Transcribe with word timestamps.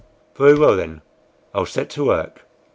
"Very 0.35 0.57
well, 0.57 0.75
then, 0.75 1.03
I'll 1.53 1.67
set 1.67 1.91
to 1.91 2.03
work." 2.03 2.41